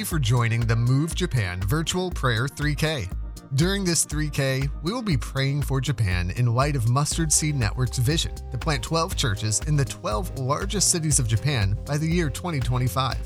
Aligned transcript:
you 0.00 0.06
for 0.06 0.18
joining 0.18 0.60
the 0.60 0.74
Move 0.74 1.14
Japan 1.14 1.60
Virtual 1.60 2.10
Prayer 2.10 2.46
3K. 2.46 3.12
During 3.54 3.84
this 3.84 4.06
3K, 4.06 4.70
we 4.82 4.94
will 4.94 5.02
be 5.02 5.18
praying 5.18 5.60
for 5.60 5.78
Japan 5.78 6.30
in 6.36 6.54
light 6.54 6.74
of 6.74 6.88
Mustard 6.88 7.30
Seed 7.30 7.54
Network's 7.54 7.98
vision 7.98 8.34
to 8.50 8.56
plant 8.56 8.82
12 8.82 9.14
churches 9.14 9.60
in 9.66 9.76
the 9.76 9.84
12 9.84 10.38
largest 10.38 10.90
cities 10.90 11.18
of 11.18 11.28
Japan 11.28 11.78
by 11.84 11.98
the 11.98 12.06
year 12.06 12.30
2025. 12.30 13.18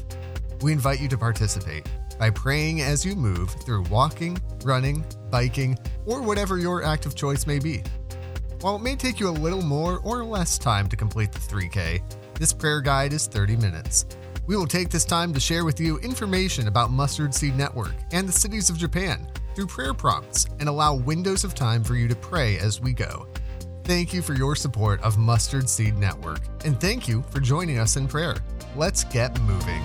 We 0.62 0.72
invite 0.72 1.00
you 1.00 1.06
to 1.10 1.16
participate 1.16 1.88
by 2.18 2.30
praying 2.30 2.80
as 2.80 3.06
you 3.06 3.14
move 3.14 3.50
through 3.50 3.84
walking, 3.84 4.36
running, 4.64 5.04
biking, 5.30 5.78
or 6.06 6.22
whatever 6.22 6.58
your 6.58 6.82
act 6.82 7.06
of 7.06 7.14
choice 7.14 7.46
may 7.46 7.60
be. 7.60 7.84
While 8.62 8.76
it 8.76 8.82
may 8.82 8.96
take 8.96 9.20
you 9.20 9.28
a 9.28 9.30
little 9.30 9.62
more 9.62 10.00
or 10.00 10.24
less 10.24 10.58
time 10.58 10.88
to 10.88 10.96
complete 10.96 11.30
the 11.30 11.38
3K, 11.38 12.02
this 12.40 12.52
prayer 12.52 12.80
guide 12.80 13.12
is 13.12 13.28
30 13.28 13.58
minutes. 13.58 14.06
We 14.46 14.56
will 14.56 14.66
take 14.66 14.90
this 14.90 15.06
time 15.06 15.32
to 15.32 15.40
share 15.40 15.64
with 15.64 15.80
you 15.80 15.98
information 16.00 16.68
about 16.68 16.90
Mustard 16.90 17.34
Seed 17.34 17.56
Network 17.56 17.94
and 18.12 18.28
the 18.28 18.32
cities 18.32 18.68
of 18.68 18.76
Japan 18.76 19.26
through 19.54 19.68
prayer 19.68 19.94
prompts 19.94 20.46
and 20.60 20.68
allow 20.68 20.94
windows 20.94 21.44
of 21.44 21.54
time 21.54 21.82
for 21.82 21.94
you 21.94 22.08
to 22.08 22.14
pray 22.14 22.58
as 22.58 22.78
we 22.78 22.92
go. 22.92 23.26
Thank 23.84 24.12
you 24.12 24.20
for 24.20 24.34
your 24.34 24.54
support 24.54 25.00
of 25.02 25.16
Mustard 25.16 25.68
Seed 25.68 25.96
Network, 25.96 26.40
and 26.64 26.78
thank 26.78 27.08
you 27.08 27.22
for 27.30 27.40
joining 27.40 27.78
us 27.78 27.96
in 27.96 28.06
prayer. 28.06 28.36
Let's 28.76 29.04
get 29.04 29.40
moving. 29.42 29.82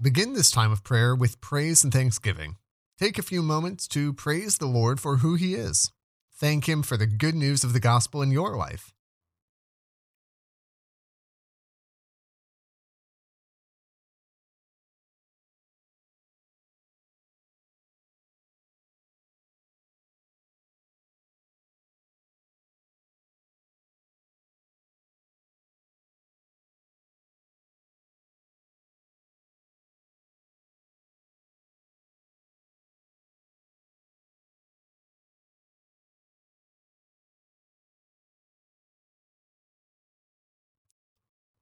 Begin 0.00 0.34
this 0.34 0.50
time 0.50 0.72
of 0.72 0.84
prayer 0.84 1.16
with 1.16 1.40
praise 1.40 1.82
and 1.82 1.92
thanksgiving. 1.92 2.56
Take 2.98 3.18
a 3.18 3.22
few 3.22 3.42
moments 3.42 3.86
to 3.88 4.14
praise 4.14 4.56
the 4.56 4.66
Lord 4.66 5.00
for 5.00 5.18
who 5.18 5.34
He 5.34 5.54
is. 5.54 5.92
Thank 6.32 6.66
Him 6.66 6.82
for 6.82 6.96
the 6.96 7.06
good 7.06 7.34
news 7.34 7.62
of 7.62 7.74
the 7.74 7.80
gospel 7.80 8.22
in 8.22 8.30
your 8.30 8.56
life. 8.56 8.94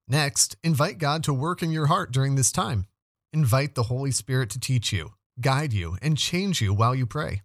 Next, 0.07 0.57
invite 0.63 0.99
God 0.99 1.25
to 1.25 1.33
work 1.33 1.63
in 1.63 1.71
your 1.71 1.87
heart 1.87 2.13
during 2.13 2.35
this 2.35 2.53
time. 2.53 2.85
Invite 3.33 3.75
the 3.75 3.85
Holy 3.85 4.11
Spirit 4.11 4.51
to 4.51 4.61
teach 4.61 4.93
you, 4.93 5.13
guide 5.41 5.73
you, 5.73 5.97
and 6.03 6.19
change 6.19 6.61
you 6.61 6.75
while 6.75 6.95
you 6.95 7.07
pray. 7.07 7.41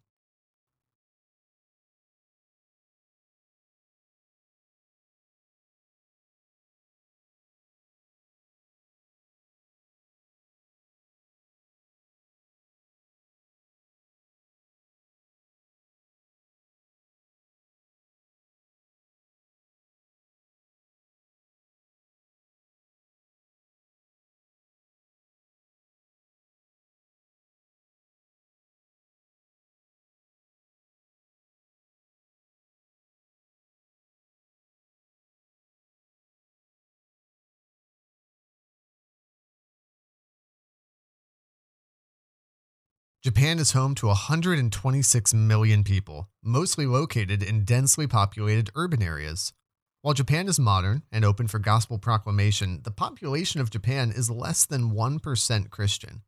Japan 43.30 43.60
is 43.60 43.74
home 43.74 43.94
to 43.94 44.08
126 44.08 45.36
million 45.36 45.84
people, 45.84 46.30
mostly 46.44 46.88
located 46.88 47.44
in 47.44 47.64
densely 47.64 48.08
populated 48.08 48.72
urban 48.74 49.04
areas. 49.04 49.54
While 50.02 50.16
Japan 50.16 50.48
is 50.48 50.60
modern 50.60 51.04
and 51.12 51.24
open 51.24 51.48
for 51.48 51.60
gospel 51.60 52.00
proclamation, 52.00 52.82
the 52.82 52.90
population 52.90 53.62
of 53.62 53.70
Japan 53.70 54.12
is 54.12 54.32
less 54.32 54.66
than 54.66 54.94
1% 54.94 55.70
Christian. 55.70 56.24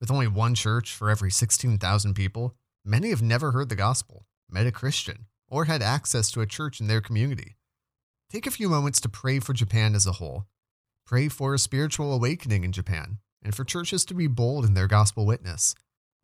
With 0.00 0.10
only 0.10 0.26
one 0.26 0.56
church 0.56 0.92
for 0.92 1.10
every 1.10 1.30
16,000 1.30 2.14
people, 2.14 2.56
many 2.84 3.10
have 3.10 3.22
never 3.22 3.52
heard 3.52 3.68
the 3.68 3.76
gospel, 3.76 4.26
met 4.50 4.66
a 4.66 4.72
Christian, 4.72 5.26
or 5.46 5.66
had 5.66 5.80
access 5.80 6.28
to 6.32 6.40
a 6.40 6.46
church 6.46 6.80
in 6.80 6.88
their 6.88 7.00
community. 7.00 7.54
Take 8.30 8.48
a 8.48 8.50
few 8.50 8.68
moments 8.68 9.00
to 9.02 9.08
pray 9.08 9.38
for 9.38 9.52
Japan 9.52 9.94
as 9.94 10.08
a 10.08 10.12
whole. 10.18 10.46
Pray 11.06 11.28
for 11.28 11.54
a 11.54 11.58
spiritual 11.60 12.12
awakening 12.12 12.64
in 12.64 12.72
Japan 12.72 13.18
and 13.44 13.54
for 13.54 13.62
churches 13.62 14.04
to 14.06 14.14
be 14.14 14.26
bold 14.26 14.64
in 14.64 14.74
their 14.74 14.88
gospel 14.88 15.24
witness. 15.24 15.76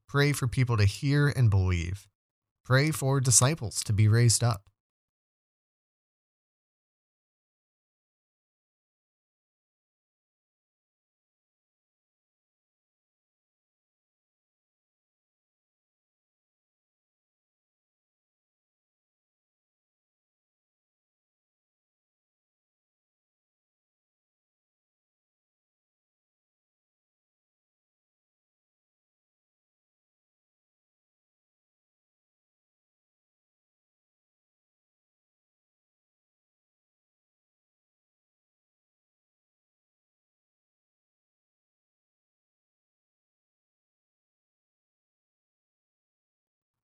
Pray 0.08 0.32
for 0.32 0.48
people 0.48 0.78
to 0.78 0.86
hear 0.86 1.28
and 1.28 1.50
believe. 1.50 2.08
Pray 2.64 2.90
for 2.90 3.20
disciples 3.20 3.84
to 3.84 3.92
be 3.92 4.08
raised 4.08 4.42
up. 4.42 4.62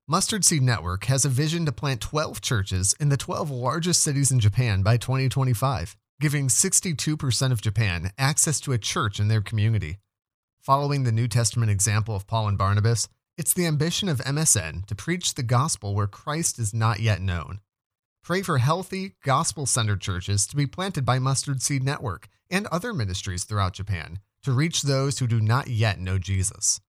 Mustard 0.07 0.45
Seed 0.45 0.61
Network 0.61 1.07
has 1.07 1.25
a 1.25 1.31
vision 1.31 1.65
to 1.65 1.73
plant 1.73 2.03
12 2.03 2.43
churches 2.43 2.95
in 3.01 3.09
the 3.09 3.17
12 3.17 3.51
largest 3.51 4.03
cities 4.03 4.31
in 4.31 4.39
Japan 4.39 4.83
by 4.83 4.99
2025, 4.99 5.97
giving 6.21 6.49
62% 6.49 7.51
of 7.51 7.63
Japan 7.63 8.11
access 8.19 8.61
to 8.61 8.73
a 8.73 8.79
church 8.79 9.19
in 9.19 9.29
their 9.29 9.41
community. 9.41 9.97
Following 10.61 11.05
the 11.05 11.13
New 11.13 11.27
Testament 11.27 11.71
example 11.71 12.15
of 12.15 12.27
Paul 12.27 12.49
and 12.49 12.59
Barnabas, 12.59 13.09
it's 13.39 13.55
the 13.55 13.65
ambition 13.65 14.11
of 14.11 14.19
MSN 14.19 14.85
to 14.89 14.95
preach 14.95 15.37
the 15.37 15.43
gospel 15.43 15.95
where 15.95 16.07
Christ 16.07 16.59
is 16.59 16.75
not 16.75 17.01
yet 17.01 17.23
known. 17.23 17.61
Pray 18.23 18.43
for 18.43 18.59
healthy, 18.59 19.15
gospel 19.25 19.65
centered 19.65 20.03
churches 20.03 20.47
to 20.49 20.57
be 20.57 20.67
planted 20.67 21.07
by 21.07 21.19
Mustard 21.19 21.63
Seed 21.63 21.83
Network 21.83 22.29
and 22.51 22.67
other 22.67 22.93
ministries 22.93 23.45
throughout 23.45 23.73
Japan 23.73 24.19
to 24.43 24.53
reach 24.53 24.83
those 24.83 25.19
who 25.19 25.27
do 25.27 25.41
not 25.41 25.69
yet 25.69 25.99
know 25.99 26.19
Jesus. 26.19 26.83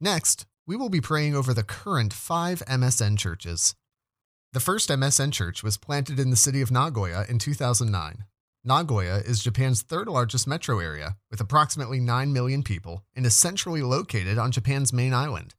Next, 0.00 0.46
we 0.66 0.76
will 0.76 0.88
be 0.88 1.02
praying 1.02 1.36
over 1.36 1.52
the 1.52 1.62
current 1.62 2.14
five 2.14 2.62
MSN 2.66 3.18
churches. 3.18 3.74
The 4.54 4.60
first 4.60 4.88
MSN 4.88 5.30
church 5.30 5.62
was 5.62 5.76
planted 5.76 6.18
in 6.18 6.30
the 6.30 6.36
city 6.36 6.62
of 6.62 6.70
Nagoya 6.70 7.26
in 7.28 7.38
2009. 7.38 8.24
Nagoya 8.64 9.16
is 9.18 9.42
Japan's 9.42 9.82
third 9.82 10.08
largest 10.08 10.46
metro 10.46 10.78
area, 10.78 11.16
with 11.30 11.40
approximately 11.40 12.00
9 12.00 12.32
million 12.32 12.62
people, 12.62 13.04
and 13.14 13.26
is 13.26 13.34
centrally 13.34 13.82
located 13.82 14.38
on 14.38 14.52
Japan's 14.52 14.92
main 14.92 15.12
island. 15.12 15.54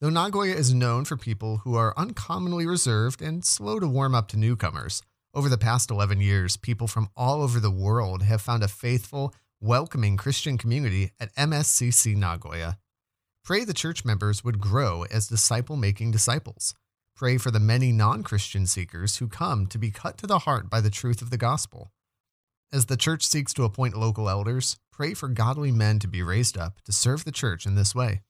Though 0.00 0.10
Nagoya 0.10 0.54
is 0.54 0.74
known 0.74 1.04
for 1.04 1.16
people 1.16 1.58
who 1.58 1.76
are 1.76 1.94
uncommonly 1.96 2.66
reserved 2.66 3.22
and 3.22 3.44
slow 3.44 3.78
to 3.78 3.86
warm 3.86 4.16
up 4.16 4.26
to 4.28 4.36
newcomers, 4.36 5.02
over 5.32 5.48
the 5.48 5.58
past 5.58 5.92
11 5.92 6.20
years, 6.20 6.56
people 6.56 6.88
from 6.88 7.08
all 7.16 7.40
over 7.40 7.60
the 7.60 7.70
world 7.70 8.24
have 8.24 8.42
found 8.42 8.64
a 8.64 8.68
faithful, 8.68 9.32
welcoming 9.60 10.16
Christian 10.16 10.58
community 10.58 11.12
at 11.20 11.34
MSCC 11.36 12.16
Nagoya. 12.16 12.78
Pray 13.46 13.64
the 13.64 13.72
church 13.72 14.04
members 14.04 14.42
would 14.42 14.58
grow 14.58 15.04
as 15.04 15.28
disciple 15.28 15.76
making 15.76 16.10
disciples. 16.10 16.74
Pray 17.14 17.38
for 17.38 17.52
the 17.52 17.60
many 17.60 17.92
non 17.92 18.24
Christian 18.24 18.66
seekers 18.66 19.18
who 19.18 19.28
come 19.28 19.68
to 19.68 19.78
be 19.78 19.92
cut 19.92 20.18
to 20.18 20.26
the 20.26 20.40
heart 20.40 20.68
by 20.68 20.80
the 20.80 20.90
truth 20.90 21.22
of 21.22 21.30
the 21.30 21.36
gospel. 21.36 21.92
As 22.72 22.86
the 22.86 22.96
church 22.96 23.24
seeks 23.24 23.54
to 23.54 23.62
appoint 23.62 23.96
local 23.96 24.28
elders, 24.28 24.78
pray 24.90 25.14
for 25.14 25.28
godly 25.28 25.70
men 25.70 26.00
to 26.00 26.08
be 26.08 26.24
raised 26.24 26.58
up 26.58 26.80
to 26.86 26.92
serve 26.92 27.24
the 27.24 27.30
church 27.30 27.66
in 27.66 27.76
this 27.76 27.94
way. 27.94 28.22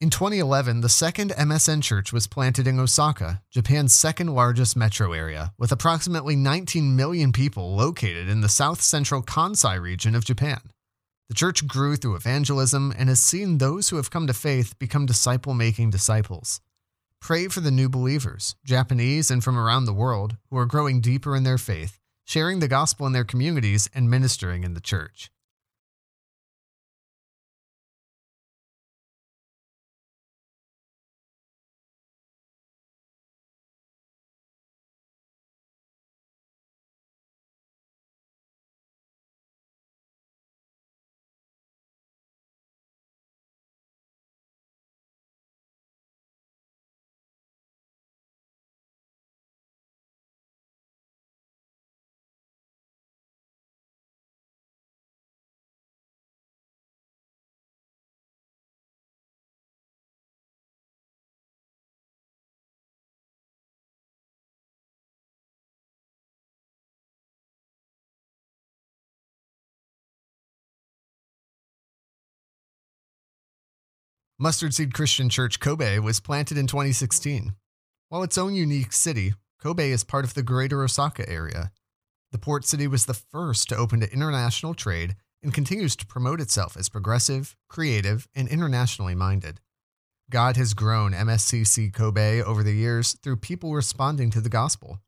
In 0.00 0.08
2011, 0.08 0.80
the 0.80 0.88
second 0.88 1.30
MSN 1.32 1.82
church 1.82 2.10
was 2.10 2.26
planted 2.26 2.66
in 2.66 2.80
Osaka, 2.80 3.42
Japan's 3.50 3.92
second 3.92 4.28
largest 4.28 4.74
metro 4.74 5.12
area, 5.12 5.52
with 5.58 5.72
approximately 5.72 6.34
19 6.34 6.96
million 6.96 7.32
people 7.32 7.76
located 7.76 8.26
in 8.26 8.40
the 8.40 8.48
south 8.48 8.80
central 8.80 9.22
Kansai 9.22 9.78
region 9.78 10.14
of 10.14 10.24
Japan. 10.24 10.60
The 11.28 11.34
church 11.34 11.66
grew 11.66 11.96
through 11.96 12.14
evangelism 12.14 12.94
and 12.96 13.10
has 13.10 13.20
seen 13.20 13.58
those 13.58 13.90
who 13.90 13.96
have 13.96 14.10
come 14.10 14.26
to 14.26 14.32
faith 14.32 14.78
become 14.78 15.04
disciple 15.04 15.52
making 15.52 15.90
disciples. 15.90 16.62
Pray 17.20 17.48
for 17.48 17.60
the 17.60 17.70
new 17.70 17.90
believers, 17.90 18.56
Japanese 18.64 19.30
and 19.30 19.44
from 19.44 19.58
around 19.58 19.84
the 19.84 19.92
world, 19.92 20.38
who 20.48 20.56
are 20.56 20.64
growing 20.64 21.02
deeper 21.02 21.36
in 21.36 21.42
their 21.42 21.58
faith, 21.58 21.98
sharing 22.24 22.60
the 22.60 22.68
gospel 22.68 23.06
in 23.06 23.12
their 23.12 23.22
communities, 23.22 23.90
and 23.92 24.08
ministering 24.08 24.64
in 24.64 24.72
the 24.72 24.80
church. 24.80 25.30
Mustard 74.42 74.72
Seed 74.72 74.94
Christian 74.94 75.28
Church 75.28 75.60
Kobe 75.60 75.98
was 75.98 76.18
planted 76.18 76.56
in 76.56 76.66
2016. 76.66 77.52
While 78.08 78.22
its 78.22 78.38
own 78.38 78.54
unique 78.54 78.94
city, 78.94 79.34
Kobe 79.62 79.90
is 79.90 80.02
part 80.02 80.24
of 80.24 80.32
the 80.32 80.42
greater 80.42 80.82
Osaka 80.82 81.28
area. 81.28 81.72
The 82.32 82.38
port 82.38 82.64
city 82.64 82.86
was 82.86 83.04
the 83.04 83.12
first 83.12 83.68
to 83.68 83.76
open 83.76 84.00
to 84.00 84.10
international 84.10 84.72
trade 84.72 85.14
and 85.42 85.52
continues 85.52 85.94
to 85.96 86.06
promote 86.06 86.40
itself 86.40 86.74
as 86.74 86.88
progressive, 86.88 87.54
creative, 87.68 88.28
and 88.34 88.48
internationally 88.48 89.14
minded. 89.14 89.60
God 90.30 90.56
has 90.56 90.72
grown 90.72 91.12
MSCC 91.12 91.92
Kobe 91.92 92.42
over 92.42 92.62
the 92.62 92.72
years 92.72 93.18
through 93.22 93.36
people 93.36 93.74
responding 93.74 94.30
to 94.30 94.40
the 94.40 94.48
gospel. 94.48 95.00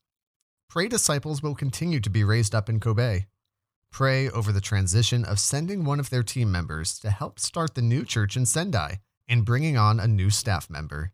Pray 0.69 0.89
disciples 0.89 1.43
will 1.43 1.55
continue 1.55 2.01
to 2.01 2.11
be 2.11 2.23
raised 2.23 2.55
up 2.55 2.69
in 2.69 2.81
Kobe. 2.81 3.25
Pray 3.91 4.29
over 4.29 4.53
the 4.53 4.61
transition 4.61 5.25
of 5.25 5.39
sending 5.39 5.87
one 5.87 6.01
of 6.01 6.11
their 6.11 6.23
team 6.23 6.53
members 6.53 6.99
to 6.99 7.09
help 7.09 7.39
start 7.39 7.75
the 7.75 7.81
new 7.81 8.05
church 8.05 8.37
in 8.37 8.45
Sendai 8.45 9.01
and 9.29 9.45
bringing 9.45 9.77
on 9.77 10.01
a 10.01 10.07
new 10.07 10.31
staff 10.31 10.69
member. 10.69 11.13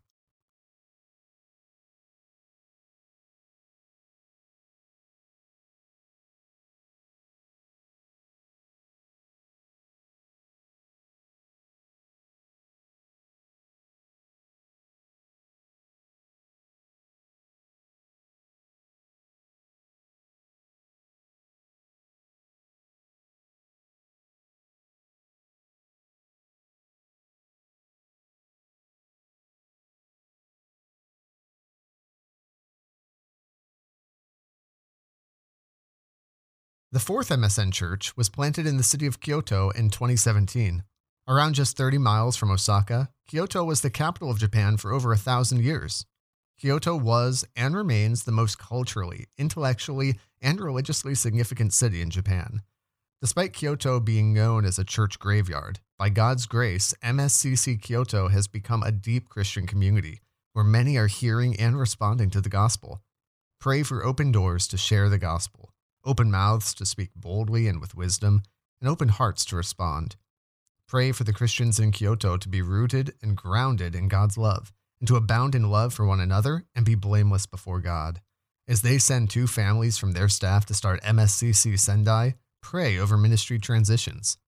The 36.99 37.05
fourth 37.05 37.29
MSN 37.29 37.73
church 37.73 38.17
was 38.17 38.29
planted 38.29 38.67
in 38.67 38.77
the 38.77 38.83
city 38.83 39.07
of 39.07 39.21
Kyoto 39.21 39.71
in 39.71 39.89
2017. 39.89 40.83
Around 41.29 41.55
just 41.55 41.77
30 41.77 41.97
miles 41.97 42.37
from 42.37 42.51
Osaka, 42.51 43.11
Kyoto 43.29 43.63
was 43.63 43.83
the 43.83 43.89
capital 43.89 44.33
of 44.33 44.41
Japan 44.41 44.77
for 44.77 44.93
over 44.93 45.13
a 45.13 45.17
thousand 45.17 45.63
years. 45.63 46.07
Kyoto 46.59 46.97
was 46.97 47.45
and 47.55 47.77
remains 47.77 48.25
the 48.25 48.33
most 48.33 48.59
culturally, 48.59 49.27
intellectually, 49.39 50.19
and 50.43 50.61
religiously 50.61 51.15
significant 51.15 51.73
city 51.73 52.03
in 52.03 52.11
Japan. 52.11 52.63
Despite 53.23 53.53
Kyoto 53.53 54.01
being 54.01 54.35
known 54.35 54.65
as 54.65 54.77
a 54.77 54.85
church 54.85 55.21
graveyard, 55.21 55.79
by 56.01 56.09
God's 56.09 56.47
grace, 56.47 56.95
MSCC 57.05 57.81
Kyoto 57.81 58.27
has 58.27 58.49
become 58.49 58.83
a 58.83 58.91
deep 58.91 59.29
Christian 59.29 59.69
community 59.69 60.21
where 60.53 60.65
many 60.65 60.97
are 60.97 61.07
hearing 61.07 61.55
and 61.61 61.79
responding 61.79 62.31
to 62.31 62.41
the 62.41 62.49
gospel. 62.49 63.01
Pray 63.61 63.85
for 63.85 64.05
open 64.05 64.33
doors 64.33 64.67
to 64.67 64.77
share 64.77 65.09
the 65.09 65.17
gospel 65.17 65.71
open 66.05 66.31
mouths 66.31 66.75
to 66.75 66.87
speak 66.87 67.11
boldly 67.15 67.67
and 67.69 67.81
with 67.81 67.95
wisdom, 67.95 68.43
and 68.81 68.89
open 68.89 69.09
hearts 69.09 69.45
to 69.47 69.57
respond. 69.57 70.17
Pray 70.87 71.13
for 71.13 71.25
the 71.25 71.33
Christians 71.33 71.79
in 71.79 71.93
Kyoto 71.93 72.37
to 72.37 72.49
be 72.49 72.63
rooted 72.63 73.15
and 73.23 73.37
grounded 73.37 73.95
in 73.95 74.09
God's 74.09 74.39
love, 74.39 74.73
and 75.01 75.09
to 75.09 75.17
abound 75.17 75.55
in 75.55 75.71
love 75.71 75.93
for 75.93 76.07
one 76.07 76.21
another 76.21 76.65
and 76.75 76.85
be 76.85 76.95
blameless 76.95 77.47
before 77.47 77.81
God. 77.81 78.21
As 78.67 78.83
they 78.83 78.99
send 78.99 79.31
two 79.31 79.47
families 79.47 79.99
from 79.99 80.13
their 80.13 80.29
staff 80.29 80.67
to 80.67 80.75
start 80.75 81.03
MSCC 81.03 81.79
Sendai, 81.79 82.35
pray 82.63 82.99
over 82.99 83.17
ministry 83.17 83.59
transitions. 83.59 84.39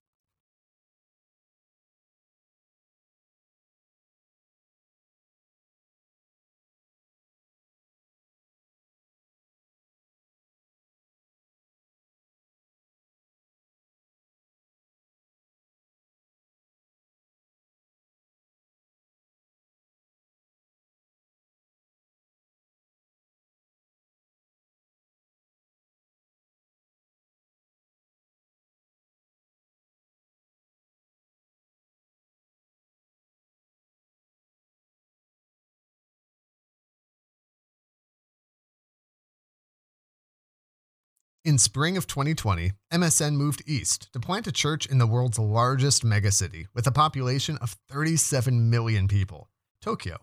In 41.43 41.57
spring 41.57 41.97
of 41.97 42.07
2020, 42.07 42.73
MSN 42.93 43.33
moved 43.33 43.63
east 43.67 44.13
to 44.13 44.21
plant 44.21 44.47
a 44.47 44.53
church 44.53 44.85
in 44.85 44.99
the 44.99 45.07
world's 45.07 45.39
largest 45.39 46.05
megacity 46.05 46.67
with 46.75 46.87
a 46.87 46.93
population 46.93 47.57
of 47.63 47.79
37 47.89 48.69
million 48.69 49.09
people, 49.09 49.49
Tokyo. 49.81 50.19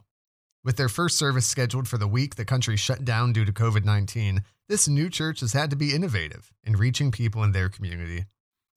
With 0.64 0.78
their 0.78 0.90
first 0.90 1.18
service 1.18 1.48
scheduled 1.48 1.88
for 1.88 1.98
the 1.98 2.08
week 2.08 2.36
the 2.36 2.46
country 2.46 2.78
shut 2.78 3.04
down 3.04 3.34
due 3.34 3.46
to 3.46 3.52
COVID 3.52 3.84
19, 3.84 4.44
this 4.70 4.88
new 4.88 5.10
church 5.10 5.40
has 5.40 5.54
had 5.54 5.72
to 5.72 5.76
be 5.76 5.96
innovative 5.96 6.54
in 6.64 6.74
reaching 6.74 7.10
people 7.10 7.44
in 7.44 7.52
their 7.52 7.70
community. 7.70 8.26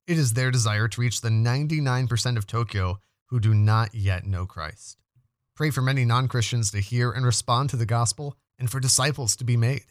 It 0.07 0.17
is 0.17 0.33
their 0.33 0.51
desire 0.51 0.89
to 0.89 1.01
reach 1.03 1.21
the 1.21 1.29
99% 1.29 2.39
of 2.39 2.47
Tokyo 2.47 3.01
who 3.27 3.39
do 3.39 3.53
not 3.53 3.95
yet 3.95 4.25
know 4.25 4.47
Christ. 4.47 4.97
Pray 5.55 5.69
for 5.69 5.83
many 5.83 6.07
non 6.07 6.27
Christians 6.27 6.71
to 6.71 6.81
hear 6.81 7.11
and 7.11 7.27
respond 7.27 7.69
to 7.69 7.77
the 7.77 7.85
gospel 7.85 8.35
and 8.59 8.71
for 8.71 8.81
disciples 8.81 9.37
to 9.37 9.45
be 9.45 9.59
made 9.59 9.85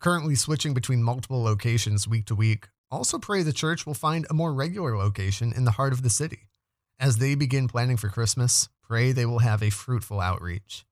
currently 0.00 0.34
switching 0.34 0.74
between 0.74 1.02
multiple 1.02 1.42
locations 1.42 2.06
week 2.06 2.26
to 2.26 2.34
week, 2.34 2.68
also 2.90 3.18
pray 3.18 3.42
the 3.42 3.52
church 3.52 3.86
will 3.86 3.94
find 3.94 4.26
a 4.28 4.34
more 4.34 4.52
regular 4.52 4.96
location 4.96 5.52
in 5.54 5.64
the 5.64 5.72
heart 5.72 5.92
of 5.92 6.02
the 6.02 6.10
city. 6.10 6.48
As 6.98 7.18
they 7.18 7.34
begin 7.34 7.68
planning 7.68 7.96
for 7.96 8.08
Christmas, 8.08 8.68
pray 8.82 9.12
they 9.12 9.26
will 9.26 9.40
have 9.40 9.62
a 9.62 9.70
fruitful 9.70 10.20
outreach. 10.20 10.84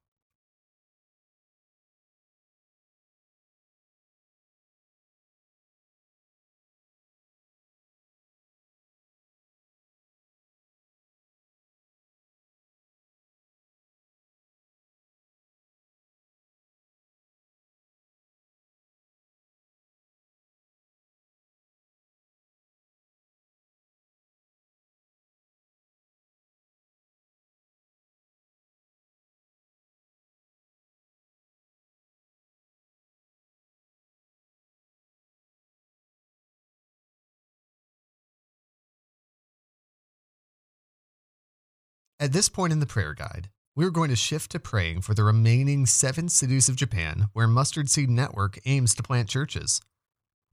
At 42.27 42.33
this 42.33 42.49
point 42.49 42.73
in 42.73 42.81
the 42.81 42.87
prayer 42.87 43.15
guide, 43.15 43.51
we're 43.77 43.93
going 43.93 44.11
to 44.11 44.17
shift 44.17 44.51
to 44.51 44.59
praying 44.59 45.03
for 45.03 45.15
the 45.15 45.23
remaining 45.23 45.87
seven 45.87 46.29
cities 46.29 46.69
of 46.69 46.75
Japan 46.75 47.29
where 47.35 47.47
Mustard 47.47 47.89
Seed 47.89 48.11
Network 48.11 48.59
aims 48.67 48.97
to 48.97 49.05
plant 49.05 49.29
churches. 49.29 49.81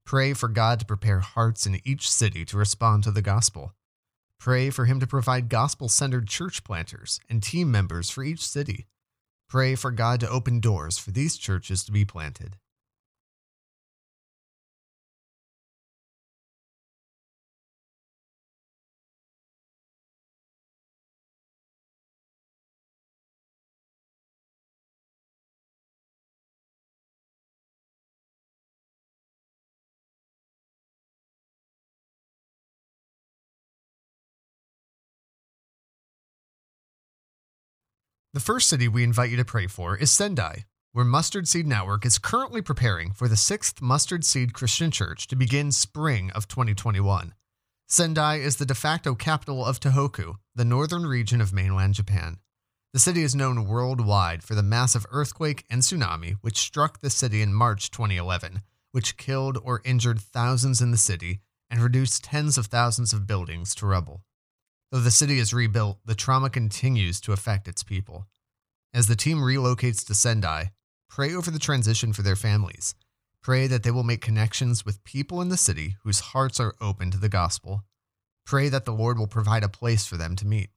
Pray 0.06 0.34
for 0.34 0.50
God 0.50 0.80
to 0.82 0.86
prepare 0.86 1.22
hearts 1.22 1.66
in 1.66 1.82
each 1.84 2.08
city 2.08 2.46
to 2.46 2.58
respond 2.58 3.04
to 3.06 3.12
the 3.12 3.24
gospel. 3.24 3.74
Pray 4.40 4.70
for 4.70 4.86
Him 4.86 5.00
to 5.00 5.08
provide 5.08 5.50
gospel 5.50 5.90
centered 5.90 6.28
church 6.28 6.64
planters 6.64 7.20
and 7.28 7.42
team 7.42 7.72
members 7.72 8.12
for 8.12 8.24
each 8.24 8.46
city. 8.46 8.86
Pray 9.50 9.74
for 9.74 9.90
God 9.90 10.20
to 10.20 10.30
open 10.30 10.60
doors 10.60 11.00
for 11.00 11.10
these 11.10 11.38
churches 11.38 11.84
to 11.86 11.92
be 11.92 12.06
planted. 12.06 12.58
The 38.34 38.40
first 38.40 38.68
city 38.68 38.88
we 38.88 39.04
invite 39.04 39.30
you 39.30 39.38
to 39.38 39.46
pray 39.46 39.68
for 39.68 39.96
is 39.96 40.10
Sendai, 40.10 40.66
where 40.92 41.06
Mustard 41.06 41.48
Seed 41.48 41.68
Network 41.68 42.04
is 42.04 42.18
currently 42.18 42.64
preparing 42.64 43.12
for 43.12 43.28
the 43.28 43.36
6th 43.36 43.80
Mustard 43.80 44.26
Seed 44.26 44.56
Christian 44.56 44.90
Church 44.90 45.28
to 45.28 45.36
begin 45.36 45.72
spring 45.72 46.32
of 46.32 46.48
2021. 46.48 47.36
Sendai 47.88 48.38
is 48.38 48.56
the 48.56 48.66
de 48.66 48.74
facto 48.74 49.14
capital 49.14 49.64
of 49.64 49.80
Tohoku, 49.80 50.38
the 50.56 50.66
northern 50.66 51.06
region 51.06 51.42
of 51.42 51.54
mainland 51.54 51.94
Japan. 51.94 52.40
The 52.92 53.00
city 53.00 53.22
is 53.22 53.36
known 53.36 53.68
worldwide 53.68 54.42
for 54.42 54.56
the 54.56 54.64
massive 54.64 55.06
earthquake 55.12 55.64
and 55.70 55.84
tsunami 55.84 56.38
which 56.42 56.58
struck 56.58 57.02
the 57.02 57.12
city 57.12 57.44
in 57.44 57.54
March 57.54 57.92
2011, 57.92 58.64
which 58.94 59.16
killed 59.16 59.60
or 59.64 59.84
injured 59.86 60.20
thousands 60.20 60.82
in 60.82 60.90
the 60.90 60.98
city 60.98 61.42
and 61.70 61.82
reduced 61.82 62.24
tens 62.24 62.58
of 62.58 62.66
thousands 62.66 63.14
of 63.14 63.28
buildings 63.28 63.76
to 63.76 63.86
rubble. 63.86 64.24
Though 64.94 65.00
the 65.00 65.10
city 65.10 65.40
is 65.40 65.56
rebuilt, 65.56 65.98
the 66.06 66.14
trauma 66.14 66.52
continues 66.52 67.20
to 67.22 67.32
affect 67.32 67.68
its 67.68 67.82
people. 67.82 68.28
As 68.94 69.08
the 69.08 69.16
team 69.16 69.40
relocates 69.40 70.06
to 70.06 70.14
Sendai, 70.14 70.70
pray 71.10 71.34
over 71.34 71.50
the 71.50 71.58
transition 71.58 72.14
for 72.14 72.22
their 72.22 72.36
families. 72.36 72.94
Pray 73.42 73.66
that 73.66 73.82
they 73.82 73.90
will 73.90 74.04
make 74.04 74.22
connections 74.22 74.86
with 74.86 75.04
people 75.04 75.42
in 75.42 75.50
the 75.50 75.58
city 75.58 75.96
whose 76.04 76.20
hearts 76.20 76.60
are 76.60 76.76
open 76.80 77.10
to 77.10 77.18
the 77.18 77.28
gospel. 77.28 77.82
Pray 78.46 78.70
that 78.70 78.86
the 78.86 78.94
Lord 78.94 79.18
will 79.18 79.26
provide 79.26 79.64
a 79.64 79.68
place 79.68 80.06
for 80.06 80.16
them 80.16 80.36
to 80.36 80.46
meet. 80.46 80.70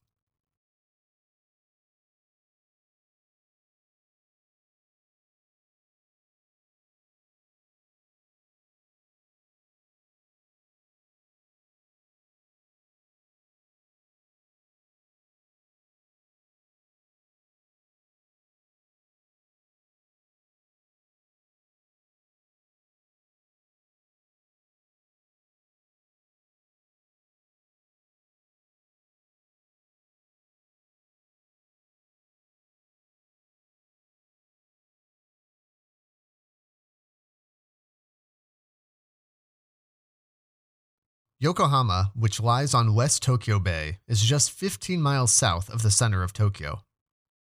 Yokohama, 41.39 42.13
which 42.15 42.41
lies 42.41 42.73
on 42.73 42.95
West 42.95 43.23
Tokyo 43.23 43.59
Bay, 43.59 43.99
is 44.09 44.23
just 44.23 44.51
15 44.51 45.03
miles 45.03 45.31
south 45.31 45.69
of 45.69 45.83
the 45.83 45.91
center 45.91 46.23
of 46.23 46.33
Tokyo. 46.33 46.81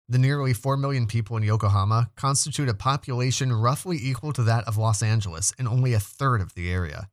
The 0.08 0.18
nearly 0.18 0.52
4 0.52 0.76
million 0.76 1.06
people 1.06 1.36
in 1.36 1.44
Yokohama 1.44 2.10
constitute 2.16 2.68
a 2.68 2.74
population 2.74 3.52
roughly 3.52 3.96
equal 4.00 4.32
to 4.32 4.42
that 4.42 4.66
of 4.66 4.76
Los 4.76 5.04
Angeles 5.04 5.52
in 5.56 5.68
only 5.68 5.92
a 5.92 6.00
third 6.00 6.40
of 6.40 6.54
the 6.54 6.68
area. 6.68 7.08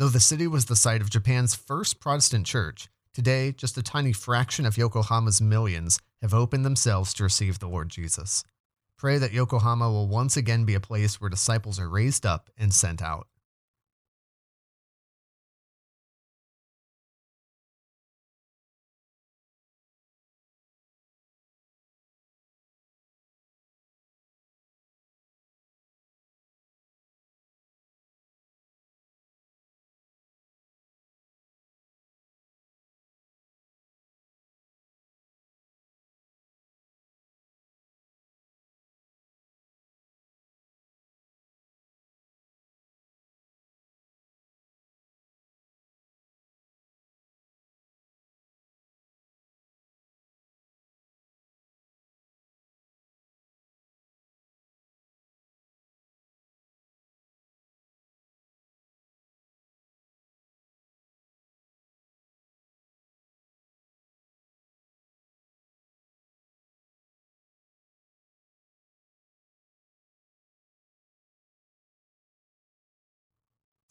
Though 0.00 0.08
the 0.08 0.18
city 0.18 0.48
was 0.48 0.64
the 0.64 0.74
site 0.74 1.00
of 1.00 1.08
Japan's 1.08 1.54
first 1.54 2.00
Protestant 2.00 2.46
church, 2.46 2.88
today 3.14 3.52
just 3.52 3.78
a 3.78 3.82
tiny 3.82 4.12
fraction 4.12 4.66
of 4.66 4.76
Yokohama's 4.76 5.40
millions 5.40 6.00
have 6.20 6.34
opened 6.34 6.64
themselves 6.64 7.14
to 7.14 7.22
receive 7.22 7.60
the 7.60 7.68
Lord 7.68 7.90
Jesus. 7.90 8.42
Pray 8.96 9.18
that 9.18 9.32
Yokohama 9.32 9.88
will 9.88 10.08
once 10.08 10.36
again 10.36 10.64
be 10.64 10.74
a 10.74 10.80
place 10.80 11.20
where 11.20 11.30
disciples 11.30 11.78
are 11.78 11.88
raised 11.88 12.26
up 12.26 12.50
and 12.58 12.74
sent 12.74 13.00
out. 13.00 13.28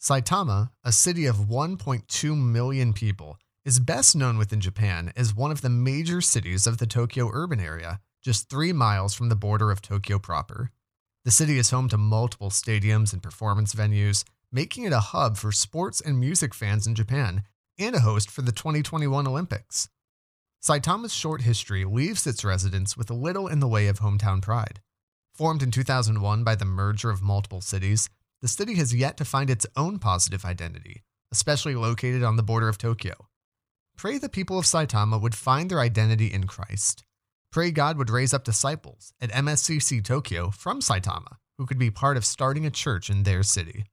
Saitama, 0.00 0.70
a 0.84 0.92
city 0.92 1.26
of 1.26 1.36
1.2 1.36 2.36
million 2.36 2.92
people, 2.92 3.36
is 3.64 3.80
best 3.80 4.14
known 4.14 4.38
within 4.38 4.60
Japan 4.60 5.12
as 5.16 5.34
one 5.34 5.50
of 5.50 5.60
the 5.60 5.68
major 5.68 6.20
cities 6.20 6.68
of 6.68 6.78
the 6.78 6.86
Tokyo 6.86 7.28
urban 7.32 7.58
area, 7.58 8.00
just 8.22 8.48
three 8.48 8.72
miles 8.72 9.12
from 9.12 9.28
the 9.28 9.34
border 9.34 9.72
of 9.72 9.82
Tokyo 9.82 10.20
proper. 10.20 10.70
The 11.24 11.32
city 11.32 11.58
is 11.58 11.70
home 11.70 11.88
to 11.88 11.98
multiple 11.98 12.50
stadiums 12.50 13.12
and 13.12 13.20
performance 13.20 13.74
venues, 13.74 14.22
making 14.52 14.84
it 14.84 14.92
a 14.92 15.00
hub 15.00 15.36
for 15.36 15.50
sports 15.50 16.00
and 16.00 16.20
music 16.20 16.54
fans 16.54 16.86
in 16.86 16.94
Japan 16.94 17.42
and 17.76 17.96
a 17.96 18.00
host 18.00 18.30
for 18.30 18.42
the 18.42 18.52
2021 18.52 19.26
Olympics. 19.26 19.88
Saitama's 20.62 21.12
short 21.12 21.42
history 21.42 21.84
leaves 21.84 22.24
its 22.24 22.44
residents 22.44 22.96
with 22.96 23.10
little 23.10 23.48
in 23.48 23.58
the 23.58 23.68
way 23.68 23.88
of 23.88 23.98
hometown 23.98 24.40
pride. 24.40 24.80
Formed 25.34 25.62
in 25.62 25.72
2001 25.72 26.44
by 26.44 26.54
the 26.54 26.64
merger 26.64 27.10
of 27.10 27.20
multiple 27.20 27.60
cities, 27.60 28.08
the 28.42 28.48
city 28.48 28.74
has 28.74 28.94
yet 28.94 29.16
to 29.16 29.24
find 29.24 29.50
its 29.50 29.66
own 29.76 29.98
positive 29.98 30.44
identity, 30.44 31.02
especially 31.32 31.74
located 31.74 32.22
on 32.22 32.36
the 32.36 32.42
border 32.42 32.68
of 32.68 32.78
Tokyo. 32.78 33.28
Pray 33.96 34.18
the 34.18 34.28
people 34.28 34.58
of 34.58 34.64
Saitama 34.64 35.20
would 35.20 35.34
find 35.34 35.70
their 35.70 35.80
identity 35.80 36.26
in 36.26 36.46
Christ. 36.46 37.04
Pray 37.50 37.70
God 37.70 37.98
would 37.98 38.10
raise 38.10 38.32
up 38.32 38.44
disciples 38.44 39.12
at 39.20 39.32
MSCC 39.32 40.04
Tokyo 40.04 40.50
from 40.50 40.80
Saitama 40.80 41.36
who 41.58 41.66
could 41.66 41.78
be 41.78 41.90
part 41.90 42.16
of 42.16 42.24
starting 42.24 42.64
a 42.64 42.70
church 42.70 43.10
in 43.10 43.24
their 43.24 43.42
city. 43.42 43.84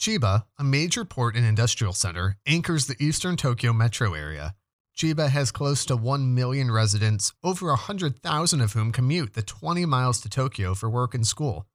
Chiba, 0.00 0.44
a 0.58 0.64
major 0.64 1.04
port 1.04 1.36
and 1.36 1.44
industrial 1.44 1.92
center, 1.92 2.38
anchors 2.46 2.86
the 2.86 2.96
eastern 2.98 3.36
Tokyo 3.36 3.74
metro 3.74 4.14
area. 4.14 4.54
Chiba 4.96 5.28
has 5.28 5.52
close 5.52 5.84
to 5.84 5.94
1 5.94 6.34
million 6.34 6.70
residents, 6.70 7.34
over 7.44 7.66
100,000 7.66 8.60
of 8.62 8.72
whom 8.72 8.92
commute 8.92 9.34
the 9.34 9.42
20 9.42 9.84
miles 9.84 10.22
to 10.22 10.30
Tokyo 10.30 10.72
for 10.72 10.88
work 10.88 11.14
and 11.14 11.26
school. 11.26 11.66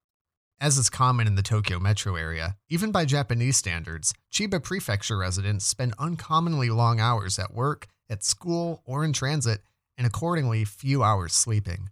As 0.59 0.79
is 0.79 0.89
common 0.89 1.27
in 1.27 1.35
the 1.35 1.43
Tokyo 1.43 1.79
metro 1.79 2.15
area, 2.15 2.57
even 2.67 2.91
by 2.91 3.05
Japanese 3.05 3.57
standards, 3.57 4.11
Chiba 4.33 4.63
Prefecture 4.63 5.19
residents 5.19 5.63
spend 5.63 5.93
uncommonly 5.99 6.71
long 6.71 6.99
hours 6.99 7.37
at 7.37 7.53
work, 7.53 7.85
at 8.09 8.23
school, 8.23 8.81
or 8.85 9.05
in 9.05 9.13
transit, 9.13 9.61
and 9.99 10.07
accordingly 10.07 10.65
few 10.65 11.03
hours 11.03 11.33
sleeping. 11.33 11.91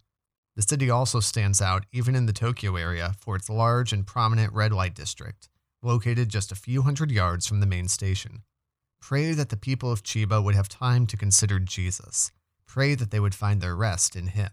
The 0.55 0.63
city 0.63 0.89
also 0.89 1.19
stands 1.19 1.61
out, 1.61 1.85
even 1.91 2.15
in 2.15 2.25
the 2.25 2.33
Tokyo 2.33 2.75
area, 2.75 3.13
for 3.19 3.35
its 3.35 3.51
large 3.51 3.93
and 3.93 4.07
prominent 4.07 4.51
red 4.51 4.71
light 4.71 4.95
district 4.95 5.49
located 5.83 6.29
just 6.29 6.51
a 6.51 6.55
few 6.55 6.81
hundred 6.81 7.11
yards 7.11 7.45
from 7.45 7.59
the 7.59 7.65
main 7.65 7.87
station. 7.87 8.43
Pray 9.01 9.33
that 9.33 9.49
the 9.49 9.57
people 9.57 9.91
of 9.91 10.03
Chiba 10.03 10.41
would 10.43 10.55
have 10.55 10.69
time 10.69 11.05
to 11.07 11.17
consider 11.17 11.59
Jesus. 11.59 12.31
Pray 12.65 12.95
that 12.95 13.11
they 13.11 13.19
would 13.19 13.35
find 13.35 13.59
their 13.59 13.75
rest 13.75 14.15
in 14.15 14.27
Him. 14.27 14.51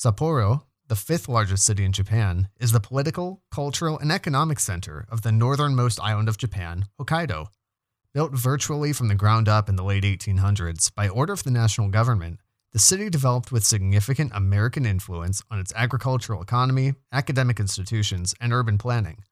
Sapporo, 0.00 0.62
the 0.88 0.96
fifth 0.96 1.28
largest 1.28 1.62
city 1.62 1.84
in 1.84 1.92
Japan, 1.92 2.48
is 2.58 2.72
the 2.72 2.80
political, 2.80 3.42
cultural, 3.50 3.98
and 3.98 4.10
economic 4.10 4.58
center 4.58 5.04
of 5.10 5.20
the 5.20 5.30
northernmost 5.30 6.00
island 6.00 6.26
of 6.26 6.38
Japan, 6.38 6.86
Hokkaido. 6.98 7.48
Built 8.14 8.32
virtually 8.32 8.94
from 8.94 9.08
the 9.08 9.14
ground 9.14 9.46
up 9.46 9.68
in 9.68 9.76
the 9.76 9.84
late 9.84 10.04
1800s 10.04 10.94
by 10.94 11.06
order 11.06 11.34
of 11.34 11.44
the 11.44 11.50
national 11.50 11.90
government, 11.90 12.40
the 12.72 12.78
city 12.78 13.10
developed 13.10 13.52
with 13.52 13.62
significant 13.62 14.32
American 14.34 14.86
influence 14.86 15.42
on 15.50 15.60
its 15.60 15.72
agricultural 15.76 16.40
economy, 16.40 16.94
academic 17.12 17.60
institutions, 17.60 18.32
and 18.40 18.54
urban 18.54 18.78
planning. 18.78 19.22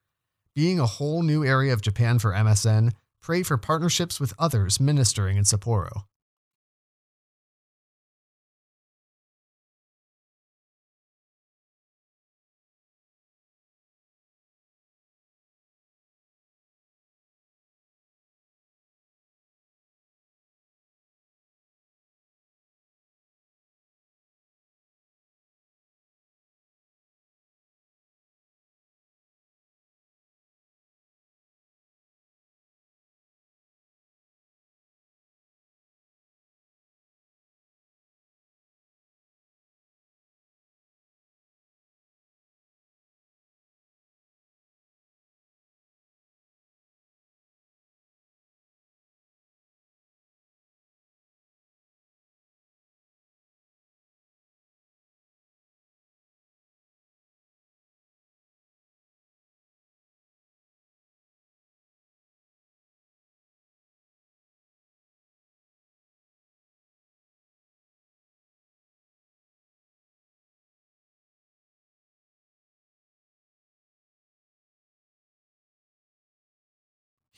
Being 0.55 0.79
a 0.79 0.85
whole 0.85 1.23
new 1.23 1.47
area 1.47 1.73
of 1.73 1.81
Japan 1.81 2.19
for 2.19 2.35
MSN, 2.35 2.93
pray 3.23 3.43
for 3.43 3.57
partnerships 3.57 4.21
with 4.21 4.35
others 4.39 4.81
ministering 4.81 5.39
in 5.39 5.45
Sapporo. 5.45 6.03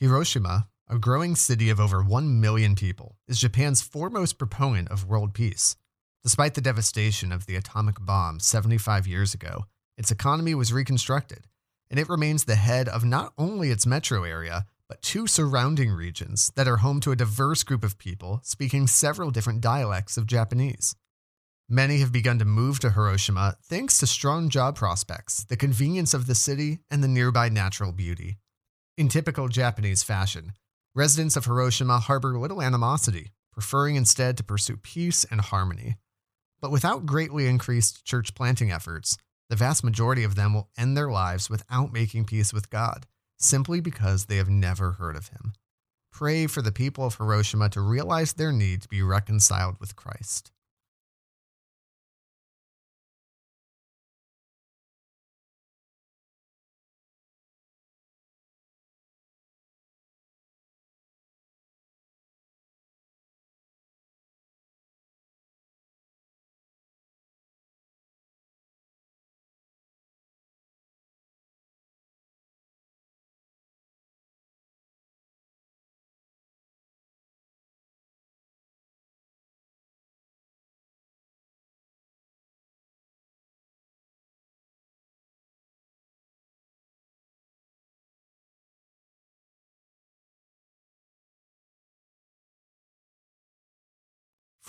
Hiroshima, 0.01 0.67
a 0.89 0.97
growing 0.97 1.35
city 1.35 1.69
of 1.69 1.79
over 1.79 2.01
1 2.01 2.41
million 2.41 2.73
people, 2.73 3.17
is 3.27 3.39
Japan's 3.39 3.83
foremost 3.83 4.39
proponent 4.39 4.89
of 4.89 5.05
world 5.05 5.35
peace. 5.35 5.75
Despite 6.23 6.55
the 6.55 6.59
devastation 6.59 7.31
of 7.31 7.45
the 7.45 7.55
atomic 7.55 7.97
bomb 7.99 8.39
75 8.39 9.05
years 9.05 9.35
ago, 9.35 9.65
its 9.99 10.09
economy 10.09 10.55
was 10.55 10.73
reconstructed, 10.73 11.45
and 11.91 11.99
it 11.99 12.09
remains 12.09 12.45
the 12.45 12.55
head 12.55 12.89
of 12.89 13.05
not 13.05 13.33
only 13.37 13.69
its 13.69 13.85
metro 13.85 14.23
area, 14.23 14.65
but 14.89 15.03
two 15.03 15.27
surrounding 15.27 15.91
regions 15.91 16.51
that 16.55 16.67
are 16.67 16.77
home 16.77 16.99
to 17.01 17.11
a 17.11 17.15
diverse 17.15 17.61
group 17.61 17.83
of 17.83 17.99
people 17.99 18.39
speaking 18.41 18.87
several 18.87 19.29
different 19.29 19.61
dialects 19.61 20.17
of 20.17 20.25
Japanese. 20.25 20.95
Many 21.69 21.99
have 21.99 22.11
begun 22.11 22.39
to 22.39 22.45
move 22.45 22.79
to 22.79 22.89
Hiroshima 22.89 23.55
thanks 23.61 23.99
to 23.99 24.07
strong 24.07 24.49
job 24.49 24.75
prospects, 24.75 25.43
the 25.43 25.55
convenience 25.55 26.15
of 26.15 26.25
the 26.25 26.33
city, 26.33 26.79
and 26.89 27.03
the 27.03 27.07
nearby 27.07 27.49
natural 27.49 27.91
beauty. 27.91 28.39
In 29.01 29.07
typical 29.07 29.47
Japanese 29.47 30.03
fashion, 30.03 30.53
residents 30.93 31.35
of 31.35 31.45
Hiroshima 31.45 31.97
harbor 31.97 32.37
little 32.37 32.61
animosity, 32.61 33.31
preferring 33.51 33.95
instead 33.95 34.37
to 34.37 34.43
pursue 34.43 34.77
peace 34.77 35.23
and 35.23 35.41
harmony. 35.41 35.95
But 36.61 36.69
without 36.69 37.07
greatly 37.07 37.47
increased 37.47 38.05
church 38.05 38.35
planting 38.35 38.71
efforts, 38.71 39.17
the 39.49 39.55
vast 39.55 39.83
majority 39.83 40.23
of 40.23 40.35
them 40.35 40.53
will 40.53 40.69
end 40.77 40.95
their 40.95 41.09
lives 41.09 41.49
without 41.49 41.91
making 41.91 42.25
peace 42.25 42.53
with 42.53 42.69
God, 42.69 43.07
simply 43.39 43.79
because 43.79 44.25
they 44.25 44.37
have 44.37 44.51
never 44.51 44.91
heard 44.91 45.15
of 45.15 45.29
Him. 45.29 45.53
Pray 46.11 46.45
for 46.45 46.61
the 46.61 46.71
people 46.71 47.03
of 47.03 47.15
Hiroshima 47.15 47.69
to 47.69 47.81
realize 47.81 48.33
their 48.33 48.51
need 48.51 48.83
to 48.83 48.87
be 48.87 49.01
reconciled 49.01 49.77
with 49.79 49.95
Christ. 49.95 50.51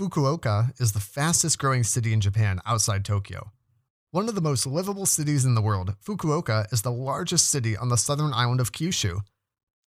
Fukuoka 0.03 0.73
is 0.81 0.91
the 0.91 0.99
fastest 0.99 1.61
growing 1.61 1.85
city 1.85 2.13
in 2.13 2.21
Japan 2.21 2.59
outside 2.67 3.05
Tokyo. 3.05 3.53
One 4.11 4.29
of 4.29 4.35
the 4.35 4.41
most 4.41 4.67
livable 4.67 5.07
cities 5.07 5.45
in 5.45 5.55
the 5.55 5.63
world, 5.63 5.95
Fukuoka 6.05 6.67
is 6.73 6.83
the 6.83 6.91
largest 6.91 7.49
city 7.49 7.77
on 7.77 7.89
the 7.89 7.97
southern 7.97 8.35
island 8.35 8.61
of 8.61 8.73
Kyushu. 8.73 9.21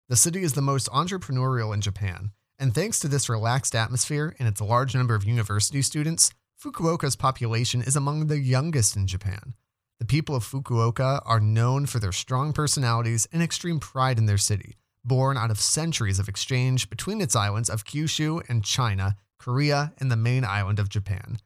The 0.08 0.15
city 0.15 0.43
is 0.43 0.54
the 0.54 0.62
most 0.62 0.88
entrepreneurial 0.88 1.73
in 1.73 1.82
Japan, 1.82 2.32
and 2.58 2.73
thanks 2.73 3.01
to 3.01 3.10
this 3.10 3.28
relaxed 3.28 3.75
atmosphere 3.75 4.34
and 4.39 4.47
its 4.47 4.62
large 4.62 4.95
number 4.95 5.15
of 5.15 5.25
university 5.25 5.82
students, 5.82 6.32
Fukuoka's 6.63 7.17
population 7.17 7.82
is 7.82 7.97
among 7.97 8.28
the 8.28 8.39
youngest 8.39 8.95
in 8.95 9.08
Japan. 9.08 9.54
The 9.99 10.06
people 10.06 10.34
of 10.34 10.45
Fukuoka 10.45 11.21
are 11.25 11.41
known 11.41 11.88
for 11.88 11.99
their 11.99 12.13
strong 12.13 12.54
personalities 12.54 13.28
and 13.34 13.43
extreme 13.43 13.82
pride 13.82 14.17
in 14.17 14.28
their 14.28 14.38
city, 14.38 14.78
born 15.04 15.36
out 15.36 15.51
of 15.51 15.60
centuries 15.60 16.19
of 16.19 16.30
exchange 16.30 16.89
between 16.89 17.19
its 17.19 17.36
islands 17.36 17.69
of 17.69 17.84
Kyushu 17.84 18.49
and 18.49 18.63
China 18.63 19.17
Korea, 19.37 19.93
and 19.99 20.11
the 20.11 20.15
main 20.15 20.43
island 20.43 20.79
of 20.79 20.89
Japan. 20.89 21.39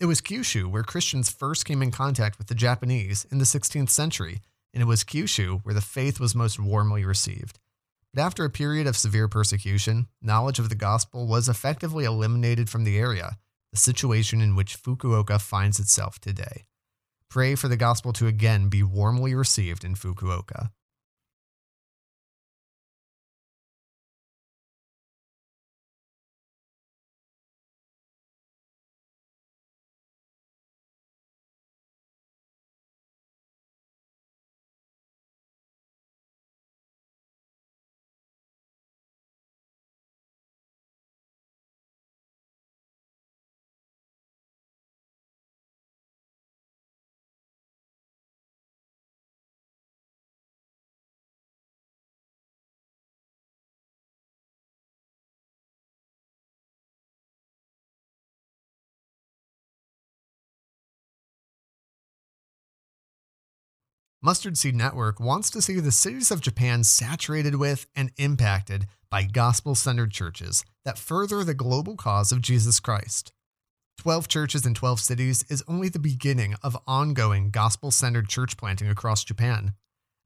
It 0.00 0.06
was 0.06 0.20
Kyushu 0.20 0.70
where 0.70 0.82
Christians 0.82 1.30
first 1.30 1.64
came 1.64 1.82
in 1.82 1.90
contact 1.90 2.38
with 2.38 2.46
the 2.46 2.54
Japanese 2.54 3.26
in 3.30 3.38
the 3.38 3.44
16th 3.44 3.90
century, 3.90 4.40
and 4.72 4.82
it 4.82 4.86
was 4.86 5.04
Kyushu 5.04 5.60
where 5.64 5.74
the 5.74 5.80
faith 5.80 6.20
was 6.20 6.34
most 6.34 6.60
warmly 6.60 7.04
received. 7.04 7.58
But 8.14 8.22
after 8.22 8.44
a 8.44 8.50
period 8.50 8.86
of 8.86 8.96
severe 8.96 9.28
persecution, 9.28 10.06
knowledge 10.22 10.58
of 10.58 10.68
the 10.68 10.74
gospel 10.74 11.26
was 11.26 11.48
effectively 11.48 12.04
eliminated 12.04 12.70
from 12.70 12.84
the 12.84 12.98
area, 12.98 13.38
the 13.72 13.78
situation 13.78 14.40
in 14.40 14.56
which 14.56 14.80
Fukuoka 14.80 15.40
finds 15.40 15.78
itself 15.78 16.18
today. 16.18 16.64
Pray 17.28 17.54
for 17.54 17.68
the 17.68 17.76
gospel 17.76 18.12
to 18.14 18.26
again 18.26 18.68
be 18.68 18.82
warmly 18.82 19.34
received 19.34 19.84
in 19.84 19.94
Fukuoka. 19.94 20.70
Mustard 64.28 64.58
Seed 64.58 64.74
Network 64.74 65.20
wants 65.20 65.48
to 65.48 65.62
see 65.62 65.80
the 65.80 65.90
cities 65.90 66.30
of 66.30 66.42
Japan 66.42 66.84
saturated 66.84 67.54
with 67.54 67.86
and 67.96 68.10
impacted 68.18 68.86
by 69.08 69.22
gospel 69.22 69.74
centered 69.74 70.10
churches 70.10 70.66
that 70.84 70.98
further 70.98 71.42
the 71.44 71.54
global 71.54 71.96
cause 71.96 72.30
of 72.30 72.42
Jesus 72.42 72.78
Christ. 72.78 73.32
12 73.96 74.28
churches 74.28 74.66
in 74.66 74.74
12 74.74 75.00
cities 75.00 75.46
is 75.48 75.64
only 75.66 75.88
the 75.88 75.98
beginning 75.98 76.56
of 76.62 76.76
ongoing 76.86 77.48
gospel 77.48 77.90
centered 77.90 78.28
church 78.28 78.58
planting 78.58 78.90
across 78.90 79.24
Japan. 79.24 79.72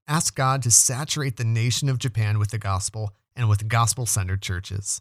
Ask 0.08 0.34
God 0.34 0.64
to 0.64 0.72
saturate 0.72 1.36
the 1.36 1.44
nation 1.44 1.88
of 1.88 2.00
Japan 2.00 2.40
with 2.40 2.50
the 2.50 2.58
gospel 2.58 3.12
and 3.36 3.48
with 3.48 3.68
gospel 3.68 4.06
centered 4.06 4.42
churches. 4.42 5.00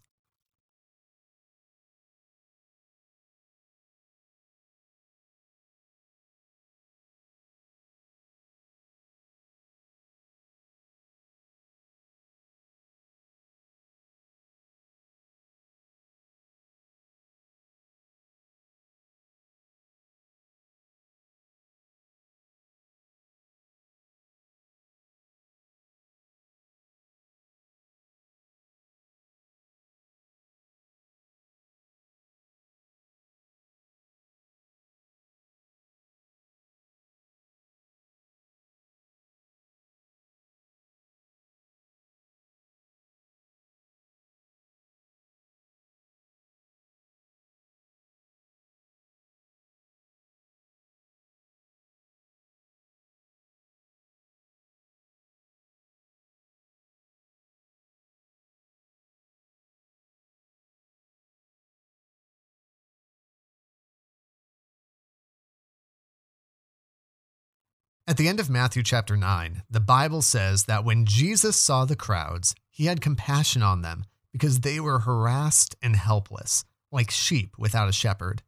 At 68.11 68.17
the 68.17 68.27
end 68.27 68.41
of 68.41 68.49
Matthew 68.49 68.83
chapter 68.83 69.15
9, 69.15 69.63
the 69.69 69.79
Bible 69.79 70.21
says 70.21 70.65
that 70.65 70.83
when 70.83 71.05
Jesus 71.05 71.55
saw 71.55 71.85
the 71.85 71.95
crowds, 71.95 72.53
he 72.69 72.87
had 72.87 72.99
compassion 72.99 73.63
on 73.63 73.83
them 73.83 74.03
because 74.33 74.59
they 74.59 74.81
were 74.81 74.99
harassed 74.99 75.77
and 75.81 75.95
helpless, 75.95 76.65
like 76.91 77.09
sheep 77.09 77.55
without 77.57 77.87
a 77.87 77.93
shepherd. 77.93 78.43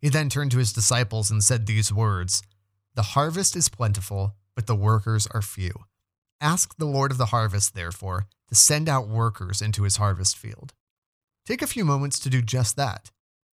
He 0.00 0.08
then 0.08 0.30
turned 0.30 0.52
to 0.52 0.58
his 0.58 0.72
disciples 0.72 1.30
and 1.30 1.44
said 1.44 1.66
these 1.66 1.92
words 1.92 2.42
The 2.94 3.12
harvest 3.12 3.56
is 3.56 3.68
plentiful, 3.68 4.36
but 4.56 4.66
the 4.66 4.74
workers 4.74 5.28
are 5.32 5.42
few. 5.42 5.74
Ask 6.40 6.78
the 6.78 6.86
Lord 6.86 7.10
of 7.10 7.18
the 7.18 7.26
harvest, 7.26 7.74
therefore, 7.74 8.24
to 8.48 8.54
send 8.54 8.88
out 8.88 9.06
workers 9.06 9.60
into 9.60 9.82
his 9.82 9.98
harvest 9.98 10.38
field. 10.38 10.72
Take 11.44 11.60
a 11.60 11.66
few 11.66 11.84
moments 11.84 12.18
to 12.20 12.30
do 12.30 12.40
just 12.40 12.76
that. 12.76 13.10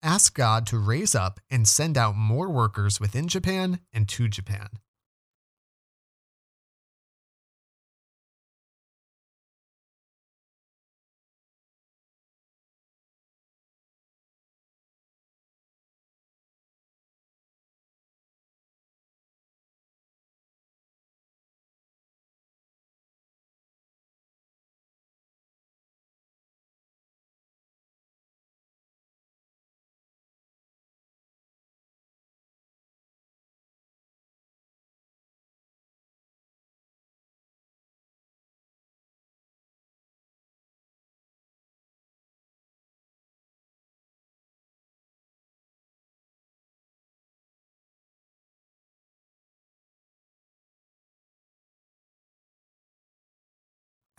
Ask 0.03 0.35
God 0.35 0.67
to 0.67 0.79
raise 0.81 1.15
up 1.15 1.39
and 1.49 1.69
send 1.69 1.97
out 1.97 2.17
more 2.17 2.51
workers 2.51 2.99
within 2.99 3.29
Japan 3.29 3.79
and 3.93 4.09
to 4.09 4.27
Japan. 4.27 4.71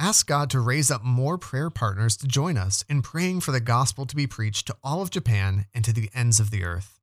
Ask 0.08 0.26
God 0.26 0.50
to 0.50 0.62
raise 0.62 0.90
up 0.90 1.04
more 1.04 1.38
prayer 1.38 1.70
partners 1.70 2.16
to 2.16 2.28
join 2.30 2.56
us 2.56 2.82
in 2.88 3.02
praying 3.02 3.42
for 3.42 3.52
the 3.52 3.60
gospel 3.60 4.06
to 4.06 4.16
be 4.16 4.26
preached 4.26 4.66
to 4.68 4.76
all 4.82 5.02
of 5.02 5.10
Japan 5.10 5.66
and 5.74 5.84
to 5.84 5.92
the 5.92 6.10
ends 6.16 6.40
of 6.40 6.50
the 6.50 6.64
earth. 6.64 6.97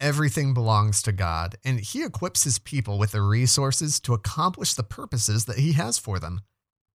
Everything 0.00 0.54
belongs 0.54 1.02
to 1.02 1.10
God, 1.10 1.56
and 1.64 1.80
He 1.80 2.04
equips 2.04 2.44
His 2.44 2.60
people 2.60 2.98
with 2.98 3.10
the 3.10 3.20
resources 3.20 3.98
to 4.00 4.14
accomplish 4.14 4.74
the 4.74 4.84
purposes 4.84 5.46
that 5.46 5.58
He 5.58 5.72
has 5.72 5.98
for 5.98 6.20
them. 6.20 6.42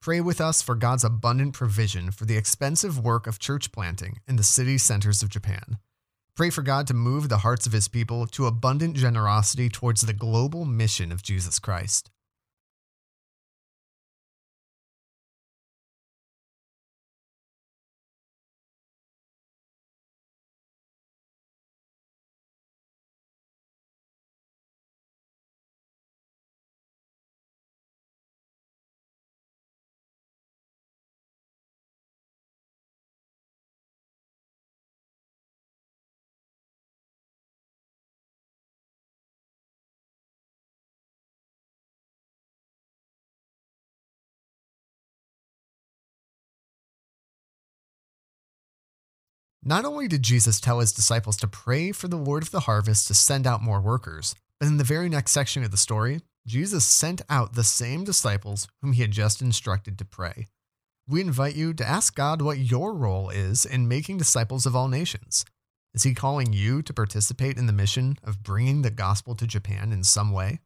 Pray 0.02 0.22
with 0.22 0.40
us 0.40 0.62
for 0.62 0.74
God's 0.74 1.04
abundant 1.04 1.54
provision 1.54 2.12
for 2.12 2.24
the 2.24 2.38
expensive 2.38 2.98
work 2.98 3.28
of 3.28 3.40
church 3.40 3.74
planting 3.74 4.20
in 4.26 4.38
the 4.38 4.44
city 4.44 4.78
centers 4.78 5.22
of 5.22 5.28
Japan. 5.28 5.80
Pray 6.34 6.50
for 6.50 6.62
God 6.62 6.88
to 6.88 6.94
move 6.94 7.28
the 7.28 7.40
hearts 7.40 7.68
of 7.68 7.74
His 7.74 7.90
people 7.90 8.26
to 8.28 8.48
abundant 8.48 8.96
generosity 8.96 9.68
towards 9.68 10.02
the 10.02 10.14
global 10.14 10.64
mission 10.64 11.12
of 11.12 11.22
Jesus 11.22 11.60
Christ. 11.60 12.10
Not 49.66 49.86
only 49.86 50.10
did 50.10 50.24
Jesus 50.24 50.60
tell 50.60 50.80
his 50.80 50.92
disciples 50.92 51.38
to 51.38 51.48
pray 51.48 51.94
for 51.94 52.10
the 52.10 52.18
Lord 52.18 52.44
of 52.44 52.52
the 52.52 52.62
harvest 52.62 53.08
to 53.08 53.14
send 53.14 53.48
out 53.48 53.64
more 53.64 53.80
workers, 53.80 54.36
but 54.60 54.68
in 54.68 54.76
the 54.76 54.84
very 54.84 55.08
next 55.08 55.32
section 55.32 55.64
of 55.64 55.72
the 55.72 55.78
story, 55.78 56.20
Jesus 56.46 56.84
sent 56.84 57.22
out 57.30 57.54
the 57.54 57.64
same 57.64 58.04
disciples 58.04 58.68
whom 58.82 58.92
he 58.92 59.02
had 59.02 59.12
just 59.12 59.42
instructed 59.42 59.98
to 59.98 60.06
pray. 60.06 60.48
We 61.08 61.22
invite 61.22 61.56
you 61.56 61.74
to 61.76 61.88
ask 61.88 62.14
God 62.14 62.42
what 62.42 62.58
your 62.58 62.94
role 62.94 63.30
is 63.30 63.64
in 63.64 63.88
making 63.88 64.18
disciples 64.18 64.66
of 64.66 64.76
all 64.76 64.90
nations. 64.90 65.46
Is 65.94 66.04
he 66.04 66.14
calling 66.14 66.52
you 66.52 66.82
to 66.82 66.94
participate 66.94 67.58
in 67.58 67.66
the 67.66 67.72
mission 67.72 68.18
of 68.22 68.44
bringing 68.44 68.82
the 68.82 68.92
gospel 68.92 69.34
to 69.36 69.48
Japan 69.48 69.94
in 69.94 70.04
some 70.04 70.34
way? 70.34 70.60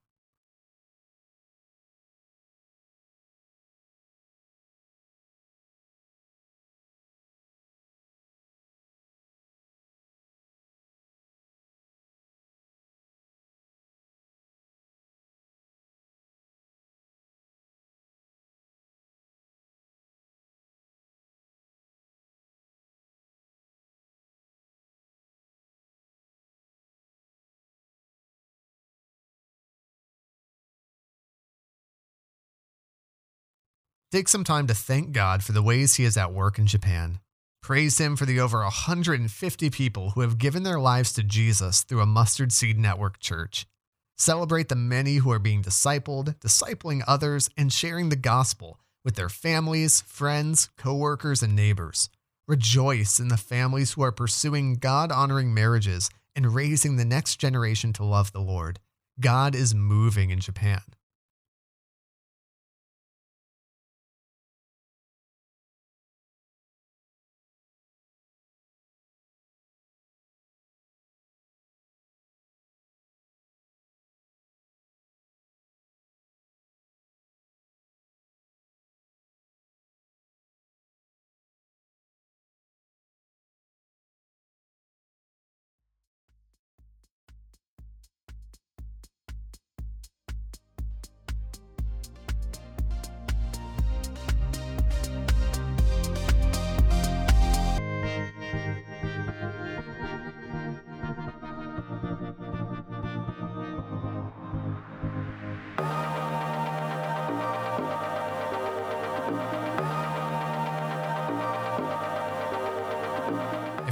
Take 34.18 34.30
some 34.30 34.44
time 34.44 34.66
to 34.66 34.74
thank 34.74 35.12
God 35.12 35.44
for 35.44 35.52
the 35.52 35.62
ways 35.62 35.94
He 35.94 36.04
is 36.04 36.18
at 36.18 36.34
work 36.34 36.58
in 36.58 36.66
Japan. 36.66 37.20
Praise 37.62 38.00
Him 38.00 38.16
for 38.16 38.26
the 38.26 38.40
over 38.40 38.62
150 38.62 39.70
people 39.70 40.10
who 40.10 40.22
have 40.22 40.40
given 40.40 40.64
their 40.64 40.80
lives 40.80 41.14
to 41.14 41.22
Jesus 41.22 41.84
through 41.84 42.02
a 42.02 42.08
Mustard 42.08 42.52
Seed 42.52 42.80
Network 42.80 43.20
church. 43.20 43.68
Celebrate 44.18 44.70
the 44.70 44.76
many 44.76 45.18
who 45.18 45.30
are 45.32 45.38
being 45.38 45.62
discipled, 45.62 46.36
discipling 46.40 47.04
others, 47.08 47.52
and 47.56 47.72
sharing 47.72 48.10
the 48.10 48.16
gospel 48.16 48.80
with 49.06 49.18
their 49.18 49.30
families, 49.30 50.02
friends, 50.02 50.72
coworkers, 50.78 51.44
and 51.44 51.56
neighbors. 51.56 52.10
Rejoice 52.48 53.20
in 53.20 53.28
the 53.28 53.38
families 53.38 53.94
who 53.94 54.02
are 54.02 54.12
pursuing 54.12 54.78
God 54.78 55.12
honoring 55.12 55.54
marriages 55.54 56.10
and 56.36 56.56
raising 56.56 56.96
the 56.96 57.06
next 57.06 57.36
generation 57.36 57.94
to 57.94 58.04
love 58.04 58.32
the 58.32 58.42
Lord. 58.42 58.80
God 59.20 59.54
is 59.54 59.76
moving 59.76 60.32
in 60.32 60.40
Japan. 60.40 60.82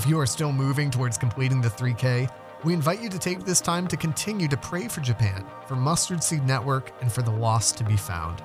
If 0.06 0.10
you 0.10 0.20
are 0.20 0.28
still 0.28 0.52
moving 0.52 0.92
towards 0.92 1.18
completing 1.18 1.62
the 1.62 1.68
3K, 1.68 2.30
we 2.64 2.76
invite 2.76 3.02
you 3.02 3.10
to 3.10 3.18
take 3.18 3.40
this 3.40 3.60
time 3.60 3.88
to 3.88 3.98
continue 3.98 4.48
to 4.48 4.56
pray 4.56 4.88
for 4.88 5.02
Japan, 5.02 5.44
for 5.66 5.76
Mustard 5.76 6.22
Seed 6.22 6.46
Network, 6.46 6.94
and 7.02 7.12
for 7.12 7.24
the 7.24 7.32
lost 7.32 7.76
to 7.78 7.84
be 7.84 7.98
found. 7.98 8.44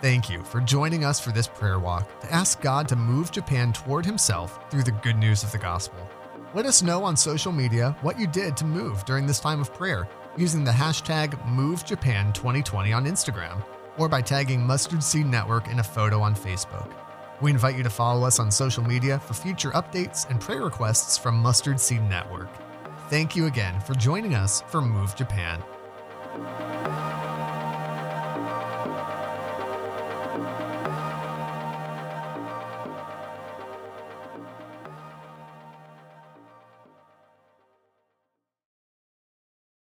Thank 0.00 0.30
you 0.30 0.42
for 0.42 0.62
joining 0.62 1.04
us 1.04 1.20
for 1.20 1.30
this 1.30 1.46
prayer 1.46 1.78
walk 1.78 2.08
to 2.22 2.32
ask 2.32 2.58
God 2.62 2.88
to 2.88 2.96
move 2.96 3.30
Japan 3.30 3.70
toward 3.74 4.06
Himself 4.06 4.58
through 4.70 4.84
the 4.84 4.92
good 4.92 5.18
news 5.18 5.42
of 5.42 5.52
the 5.52 5.58
gospel. 5.58 6.08
Let 6.54 6.64
us 6.64 6.82
know 6.82 7.04
on 7.04 7.18
social 7.18 7.52
media 7.52 7.94
what 8.00 8.18
you 8.18 8.26
did 8.26 8.56
to 8.56 8.64
move 8.64 9.04
during 9.04 9.26
this 9.26 9.40
time 9.40 9.60
of 9.60 9.74
prayer 9.74 10.08
using 10.38 10.64
the 10.64 10.70
hashtag 10.70 11.32
MoveJapan2020 11.54 12.96
on 12.96 13.04
Instagram 13.04 13.62
or 13.98 14.08
by 14.08 14.22
tagging 14.22 14.66
Mustard 14.66 15.02
Seed 15.02 15.26
Network 15.26 15.68
in 15.68 15.80
a 15.80 15.84
photo 15.84 16.22
on 16.22 16.34
Facebook. 16.34 16.90
We 17.44 17.50
invite 17.50 17.76
you 17.76 17.82
to 17.82 17.90
follow 17.90 18.26
us 18.26 18.40
on 18.40 18.50
social 18.50 18.82
media 18.82 19.18
for 19.18 19.34
future 19.34 19.70
updates 19.72 20.26
and 20.30 20.40
prayer 20.40 20.62
requests 20.62 21.18
from 21.18 21.34
Mustard 21.34 21.78
Seed 21.78 22.00
Network. 22.08 22.48
Thank 23.10 23.36
you 23.36 23.44
again 23.44 23.78
for 23.80 23.92
joining 23.92 24.34
us 24.34 24.62
for 24.62 24.80
Move 24.80 25.14
Japan. 25.14 25.62